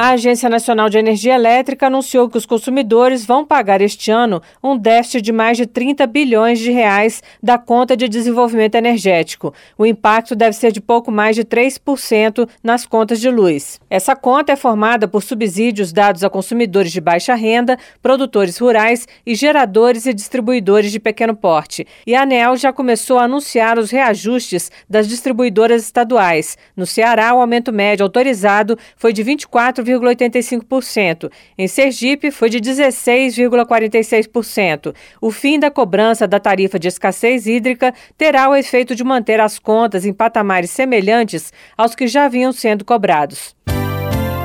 [0.00, 4.78] A Agência Nacional de Energia Elétrica anunciou que os consumidores vão pagar este ano um
[4.78, 9.52] déficit de mais de 30 bilhões de reais da conta de desenvolvimento energético.
[9.76, 13.80] O impacto deve ser de pouco mais de 3% nas contas de luz.
[13.90, 19.34] Essa conta é formada por subsídios dados a consumidores de baixa renda, produtores rurais e
[19.34, 21.84] geradores e distribuidores de pequeno porte.
[22.06, 26.56] E a ANEL já começou a anunciar os reajustes das distribuidoras estaduais.
[26.76, 31.30] No Ceará, o aumento médio autorizado foi de 24 4,85%.
[31.56, 34.94] Em Sergipe, foi de 16,46%.
[35.20, 39.58] O fim da cobrança da tarifa de escassez hídrica terá o efeito de manter as
[39.58, 43.56] contas em patamares semelhantes aos que já vinham sendo cobrados.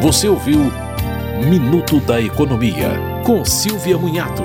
[0.00, 0.70] Você ouviu
[1.48, 2.90] Minuto da Economia,
[3.24, 4.42] com Silvia Munhato.